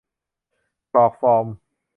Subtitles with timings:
[0.91, 1.45] กรอกฟอร์ม